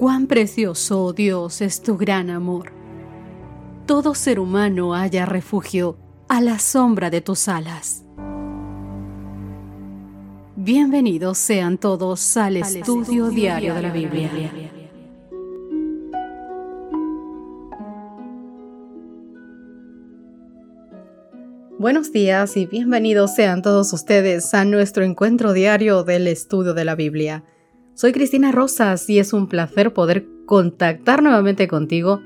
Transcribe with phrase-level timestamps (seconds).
[0.00, 2.72] Cuán precioso, oh Dios, es tu gran amor.
[3.84, 8.02] Todo ser humano haya refugio a la sombra de tus alas.
[10.56, 14.30] Bienvenidos sean todos al, estudio, diario de la Biblia.
[21.78, 26.94] Buenos días y bienvenidos sean todos ustedes a nuestro encuentro diario del estudio de la
[26.94, 27.44] Biblia.
[27.94, 32.20] Soy Cristina Rosas y es un placer poder contactar nuevamente contigo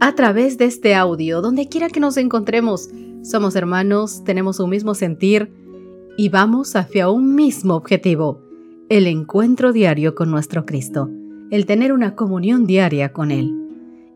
[0.00, 2.88] a través de este audio, donde quiera que nos encontremos.
[3.22, 5.52] Somos hermanos, tenemos un mismo sentir
[6.16, 8.42] y vamos hacia un mismo objetivo,
[8.88, 11.10] el encuentro diario con nuestro Cristo,
[11.50, 13.54] el tener una comunión diaria con Él.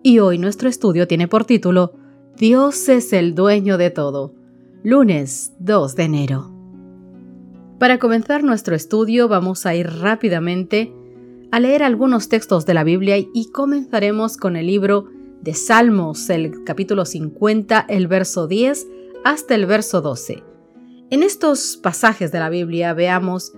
[0.02, 1.94] Y hoy nuestro estudio tiene por título
[2.36, 4.34] Dios es el dueño de todo
[4.84, 6.51] lunes 2 de enero.
[7.82, 10.94] Para comenzar nuestro estudio vamos a ir rápidamente
[11.50, 15.08] a leer algunos textos de la Biblia y comenzaremos con el libro
[15.40, 18.86] de Salmos, el capítulo 50, el verso 10
[19.24, 20.44] hasta el verso 12.
[21.10, 23.52] En estos pasajes de la Biblia veamos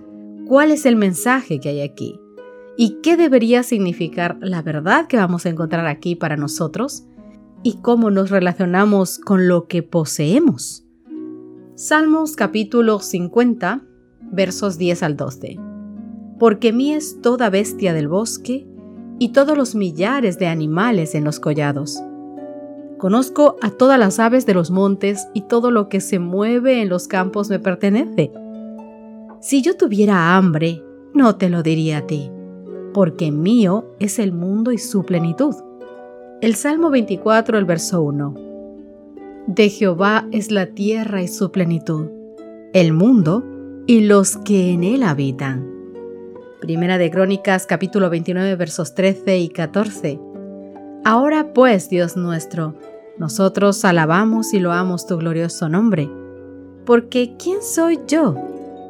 [0.47, 2.19] cuál es el mensaje que hay aquí
[2.77, 7.03] y qué debería significar la verdad que vamos a encontrar aquí para nosotros
[7.61, 10.83] y cómo nos relacionamos con lo que poseemos.
[11.75, 13.83] Salmos capítulo 50,
[14.31, 15.57] versos 10 al 12.
[16.39, 18.67] Porque mí es toda bestia del bosque
[19.19, 22.01] y todos los millares de animales en los collados.
[22.97, 26.89] Conozco a todas las aves de los montes y todo lo que se mueve en
[26.89, 28.31] los campos me pertenece.
[29.41, 30.81] Si yo tuviera hambre,
[31.13, 32.31] no te lo diría a ti,
[32.93, 35.55] porque mío es el mundo y su plenitud.
[36.41, 38.35] El Salmo 24, el verso 1.
[39.47, 42.07] De Jehová es la tierra y su plenitud,
[42.73, 43.43] el mundo
[43.87, 45.71] y los que en él habitan.
[46.59, 50.19] Primera de Crónicas capítulo 29 versos 13 y 14.
[51.03, 52.75] Ahora pues, Dios nuestro,
[53.19, 56.09] nosotros alabamos y loamos tu glorioso nombre,
[56.85, 58.35] porque ¿quién soy yo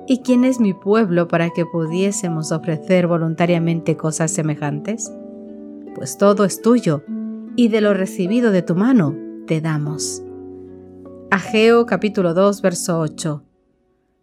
[0.08, 5.12] y quién es mi pueblo para que pudiésemos ofrecer voluntariamente cosas semejantes?
[5.94, 7.03] Pues todo es tuyo,
[7.58, 9.16] y de lo recibido de tu mano
[9.46, 10.24] te damos.
[11.31, 13.44] Ageo capítulo 2 verso 8.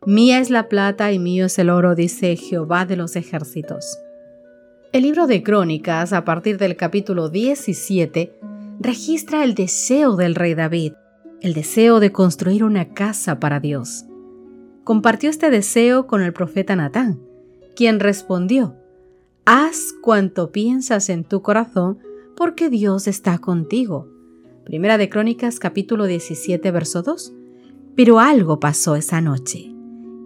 [0.04, 4.00] Mía es la plata y mío es el oro, dice Jehová de los ejércitos.
[4.92, 8.34] El libro de Crónicas, a partir del capítulo 17,
[8.80, 10.94] registra el deseo del rey David,
[11.40, 14.04] el deseo de construir una casa para Dios.
[14.82, 17.20] Compartió este deseo con el profeta Natán,
[17.76, 18.74] quien respondió,
[19.44, 21.98] Haz cuanto piensas en tu corazón,
[22.36, 24.08] porque Dios está contigo.
[24.64, 27.34] Primera de Crónicas capítulo 17 verso 2.
[27.94, 29.71] Pero algo pasó esa noche.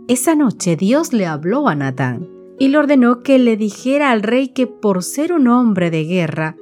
[0.09, 2.29] Esa noche Dios le habló a Natán
[2.61, 6.57] y le ordenó que le dijera al rey que por ser un hombre de guerra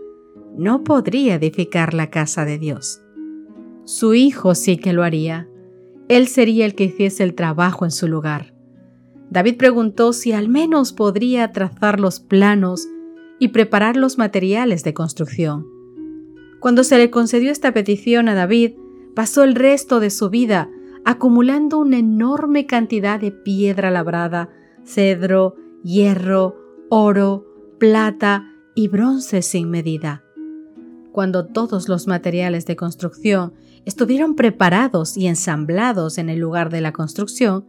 [0.56, 3.03] no podría edificar la casa de Dios.
[3.84, 5.47] Su hijo sí que lo haría.
[6.09, 8.55] Él sería el que hiciese el trabajo en su lugar.
[9.28, 12.88] David preguntó si al menos podría trazar los planos
[13.38, 15.66] y preparar los materiales de construcción.
[16.61, 18.72] Cuando se le concedió esta petición a David,
[19.15, 20.71] pasó el resto de su vida
[21.04, 24.48] acumulando una enorme cantidad de piedra labrada,
[24.84, 26.56] cedro, hierro,
[26.91, 27.44] oro,
[27.78, 28.44] plata
[28.75, 30.22] y bronce sin medida.
[31.12, 33.53] Cuando todos los materiales de construcción
[33.84, 37.66] estuvieron preparados y ensamblados en el lugar de la construcción,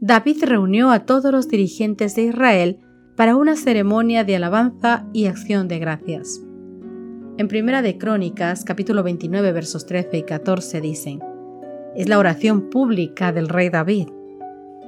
[0.00, 2.78] David reunió a todos los dirigentes de Israel
[3.16, 6.40] para una ceremonia de alabanza y acción de gracias.
[7.36, 11.20] En Primera de Crónicas, capítulo 29, versos 13 y 14 dicen,
[11.96, 14.08] es la oración pública del rey David,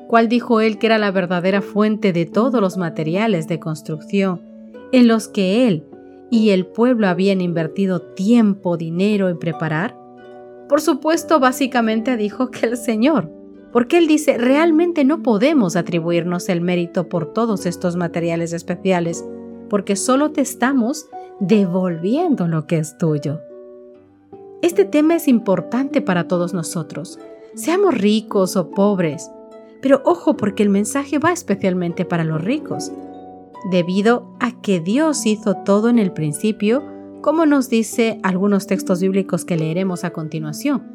[0.09, 4.43] cual dijo él que era la verdadera fuente de todos los materiales de construcción
[4.93, 5.85] en los que él
[6.31, 9.97] y el pueblo habían invertido tiempo, dinero en preparar?
[10.69, 13.31] Por supuesto, básicamente dijo que el Señor,
[13.73, 19.25] porque él dice, realmente no podemos atribuirnos el mérito por todos estos materiales especiales,
[19.69, 21.07] porque solo te estamos
[21.41, 23.41] devolviendo lo que es tuyo.
[24.63, 27.19] Este tema es importante para todos nosotros,
[27.57, 29.29] seamos ricos o pobres,
[29.81, 32.93] pero ojo porque el mensaje va especialmente para los ricos,
[33.73, 36.85] debido a que Dios hizo todo en el principio,
[37.23, 40.87] como nos dice algunos textos bíblicos que leeremos a continuación.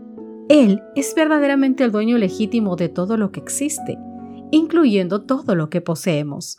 [0.47, 3.97] Él es verdaderamente el dueño legítimo de todo lo que existe,
[4.49, 6.57] incluyendo todo lo que poseemos,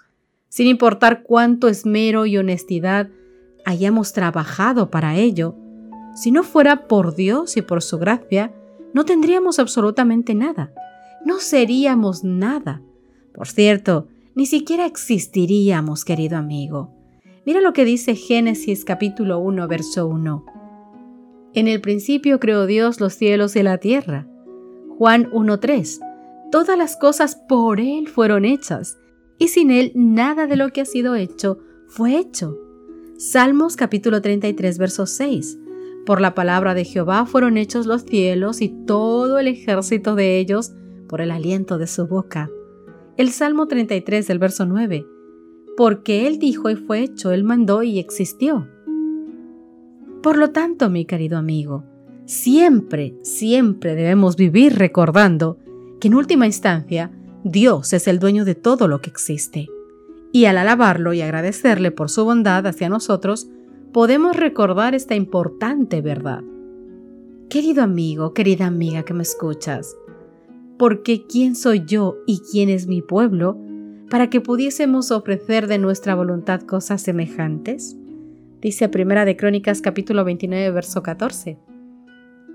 [0.50, 3.08] sin importar cuánto esmero y honestidad
[3.64, 5.56] hayamos trabajado para ello,
[6.18, 8.52] si no fuera por Dios y por su gracia,
[8.92, 10.72] no tendríamos absolutamente nada.
[11.24, 12.82] No seríamos nada.
[13.32, 16.92] Por cierto, ni siquiera existiríamos, querido amigo.
[17.46, 20.44] Mira lo que dice Génesis capítulo 1, verso 1.
[21.54, 24.26] En el principio creó Dios los cielos y la tierra.
[24.98, 26.00] Juan 1.3.
[26.50, 28.98] Todas las cosas por Él fueron hechas,
[29.38, 32.58] y sin Él nada de lo que ha sido hecho fue hecho.
[33.18, 35.58] Salmos capítulo 33, verso 6.
[36.06, 40.72] Por la palabra de Jehová fueron hechos los cielos y todo el ejército de ellos
[41.08, 42.50] por el aliento de su boca.
[43.16, 45.06] El Salmo 33 del verso 9.
[45.76, 48.68] Porque Él dijo y fue hecho, Él mandó y existió.
[50.22, 51.84] Por lo tanto, mi querido amigo,
[52.26, 55.58] siempre, siempre debemos vivir recordando
[56.00, 57.10] que en última instancia
[57.44, 59.68] Dios es el dueño de todo lo que existe.
[60.32, 63.48] Y al alabarlo y agradecerle por su bondad hacia nosotros,
[63.92, 66.42] podemos recordar esta importante verdad.
[67.48, 69.96] Querido amigo, querida amiga que me escuchas,
[70.78, 73.58] porque ¿quién soy yo y quién es mi pueblo
[74.10, 77.96] para que pudiésemos ofrecer de nuestra voluntad cosas semejantes?
[78.60, 81.58] Dice Primera de Crónicas capítulo 29 verso 14.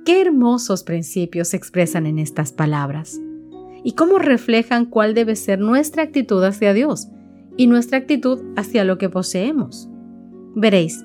[0.05, 3.19] Qué hermosos principios se expresan en estas palabras
[3.83, 7.07] y cómo reflejan cuál debe ser nuestra actitud hacia Dios
[7.57, 9.89] y nuestra actitud hacia lo que poseemos.
[10.55, 11.03] Veréis,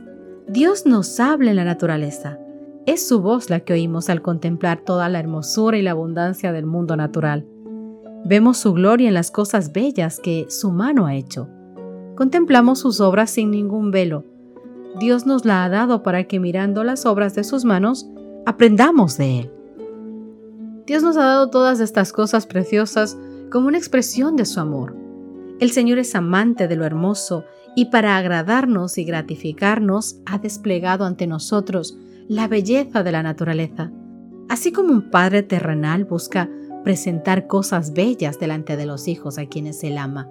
[0.49, 2.39] Dios nos habla en la naturaleza,
[2.87, 6.65] es su voz la que oímos al contemplar toda la hermosura y la abundancia del
[6.65, 7.47] mundo natural.
[8.25, 11.51] Vemos su gloria en las cosas bellas que su mano ha hecho.
[12.17, 14.25] Contemplamos sus obras sin ningún velo.
[14.99, 18.09] Dios nos la ha dado para que mirando las obras de sus manos,
[18.47, 19.53] aprendamos de Él.
[20.87, 23.19] Dios nos ha dado todas estas cosas preciosas
[23.53, 24.97] como una expresión de su amor.
[25.61, 27.45] El Señor es amante de lo hermoso
[27.79, 31.97] y para agradarnos y gratificarnos ha desplegado ante nosotros
[32.27, 33.93] la belleza de la naturaleza.
[34.49, 36.51] Así como un padre terrenal busca
[36.83, 40.29] presentar cosas bellas delante de los hijos a quienes él ama.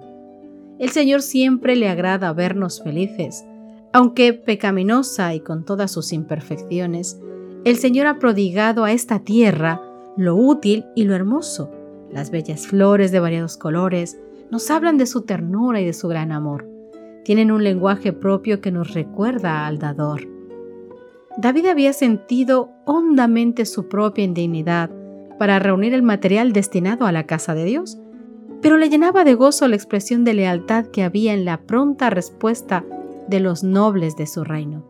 [0.78, 3.46] El Señor siempre le agrada vernos felices.
[3.94, 7.18] Aunque pecaminosa y con todas sus imperfecciones,
[7.64, 9.80] el Señor ha prodigado a esta tierra
[10.18, 11.72] lo útil y lo hermoso.
[12.12, 14.18] Las bellas flores de variados colores
[14.50, 16.77] nos hablan de su ternura y de su gran amor.
[17.28, 20.26] Tienen un lenguaje propio que nos recuerda al dador.
[21.36, 24.88] David había sentido hondamente su propia indignidad
[25.38, 27.98] para reunir el material destinado a la casa de Dios,
[28.62, 32.86] pero le llenaba de gozo la expresión de lealtad que había en la pronta respuesta
[33.28, 34.88] de los nobles de su reino.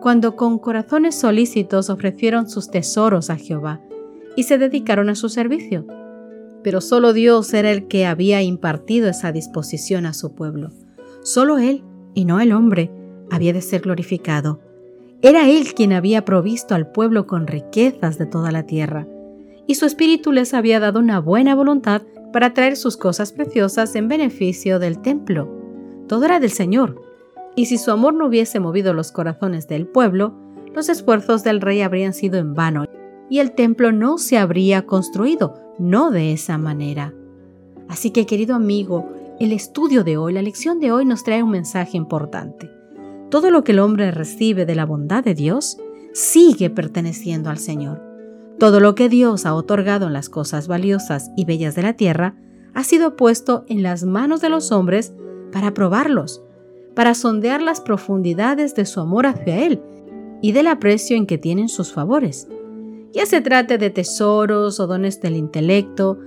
[0.00, 3.80] Cuando con corazones solícitos ofrecieron sus tesoros a Jehová
[4.34, 5.86] y se dedicaron a su servicio,
[6.64, 10.72] pero solo Dios era el que había impartido esa disposición a su pueblo.
[11.26, 11.82] Solo Él,
[12.14, 12.90] y no el hombre,
[13.30, 14.60] había de ser glorificado
[15.22, 19.08] era Él quien había provisto al pueblo con riquezas de toda la tierra,
[19.66, 22.02] y su espíritu les había dado una buena voluntad
[22.32, 25.50] para traer sus cosas preciosas en beneficio del templo.
[26.06, 27.02] Todo era del Señor,
[27.56, 30.34] y si su amor no hubiese movido los corazones del pueblo,
[30.74, 32.84] los esfuerzos del rey habrían sido en vano,
[33.30, 37.14] y el templo no se habría construido, no de esa manera.
[37.88, 41.50] Así que, querido amigo, el estudio de hoy, la lección de hoy nos trae un
[41.50, 42.70] mensaje importante.
[43.30, 45.78] Todo lo que el hombre recibe de la bondad de Dios
[46.12, 48.02] sigue perteneciendo al Señor.
[48.58, 52.34] Todo lo que Dios ha otorgado en las cosas valiosas y bellas de la tierra
[52.72, 55.12] ha sido puesto en las manos de los hombres
[55.52, 56.42] para probarlos,
[56.94, 59.82] para sondear las profundidades de su amor hacia Él
[60.40, 62.48] y del aprecio en que tienen sus favores.
[63.12, 66.18] Ya se trate de tesoros o dones del intelecto,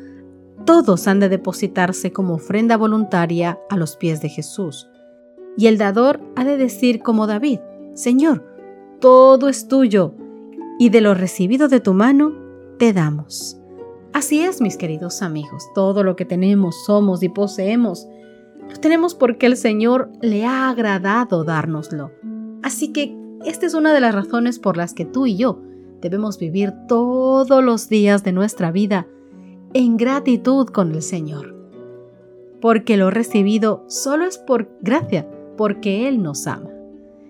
[0.70, 4.88] todos han de depositarse como ofrenda voluntaria a los pies de Jesús.
[5.58, 7.60] Y el dador ha de decir como David,
[7.96, 8.46] Señor,
[9.00, 10.14] todo es tuyo,
[10.78, 12.36] y de lo recibido de tu mano
[12.78, 13.60] te damos.
[14.14, 18.08] Así es, mis queridos amigos, todo lo que tenemos, somos y poseemos,
[18.70, 22.12] lo tenemos porque el Señor le ha agradado dárnoslo.
[22.62, 25.64] Así que esta es una de las razones por las que tú y yo
[26.00, 29.08] debemos vivir todos los días de nuestra vida
[29.74, 31.56] en gratitud con el Señor.
[32.62, 36.70] Porque lo recibido solo es por gracia porque Él nos ama.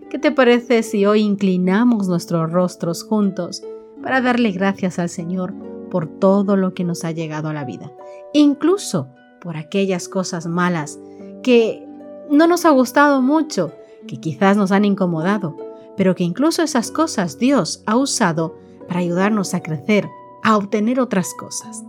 [0.10, 3.63] ¿Qué te parece si hoy inclinamos nuestros rostros juntos
[4.01, 5.53] para darle gracias al Señor
[5.91, 7.91] por todo lo que nos ha llegado a la vida?
[8.34, 9.08] Incluso
[9.41, 11.00] por aquellas cosas malas
[11.43, 11.86] que
[12.29, 13.72] no nos ha gustado mucho,
[14.08, 15.55] que quizás nos han incomodado,
[15.98, 18.55] pero que incluso esas cosas Dios ha usado
[18.88, 20.10] para ayudarnos a crecer,
[20.43, 21.84] a obtener otras cosas.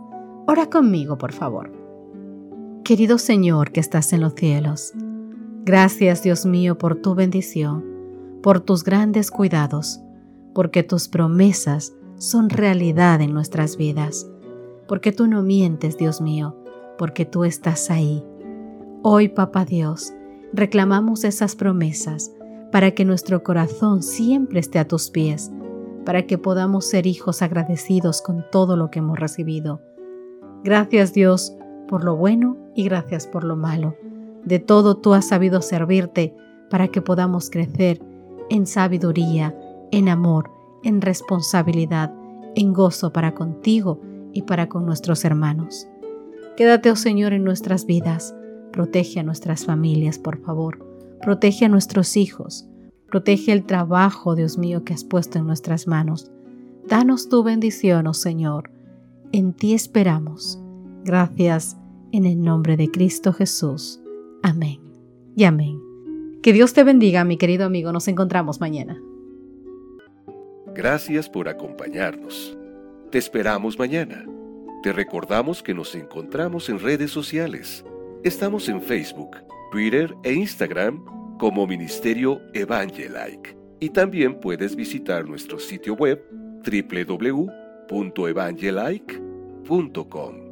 [0.50, 1.70] Ora conmigo, por favor.
[2.82, 4.92] Querido Señor que estás en los cielos,
[5.62, 7.84] Gracias Dios mío por tu bendición,
[8.42, 10.00] por tus grandes cuidados,
[10.52, 14.28] porque tus promesas son realidad en nuestras vidas,
[14.88, 16.56] porque tú no mientes Dios mío,
[16.98, 18.24] porque tú estás ahí.
[19.02, 20.12] Hoy, Papá Dios,
[20.52, 22.32] reclamamos esas promesas
[22.72, 25.52] para que nuestro corazón siempre esté a tus pies,
[26.04, 29.80] para que podamos ser hijos agradecidos con todo lo que hemos recibido.
[30.62, 31.56] Gracias Dios
[31.88, 33.96] por lo bueno y gracias por lo malo.
[34.44, 36.34] De todo tú has sabido servirte
[36.70, 38.00] para que podamos crecer
[38.48, 39.56] en sabiduría,
[39.90, 40.50] en amor,
[40.82, 42.14] en responsabilidad,
[42.54, 44.00] en gozo para contigo
[44.32, 45.88] y para con nuestros hermanos.
[46.56, 48.34] Quédate, oh Señor, en nuestras vidas.
[48.72, 50.86] Protege a nuestras familias, por favor.
[51.22, 52.68] Protege a nuestros hijos.
[53.08, 56.30] Protege el trabajo, Dios mío, que has puesto en nuestras manos.
[56.86, 58.70] Danos tu bendición, oh Señor.
[59.32, 60.60] En ti esperamos.
[61.04, 61.76] Gracias
[62.10, 64.00] en el nombre de Cristo Jesús.
[64.42, 64.80] Amén
[65.36, 65.80] y amén.
[66.42, 67.92] Que Dios te bendiga, mi querido amigo.
[67.92, 69.00] Nos encontramos mañana.
[70.74, 72.56] Gracias por acompañarnos.
[73.10, 74.24] Te esperamos mañana.
[74.82, 77.84] Te recordamos que nos encontramos en redes sociales.
[78.24, 79.36] Estamos en Facebook,
[79.70, 81.04] Twitter e Instagram
[81.38, 83.56] como Ministerio Evangelike.
[83.78, 86.20] Y también puedes visitar nuestro sitio web
[87.90, 90.49] www.evangelike.com.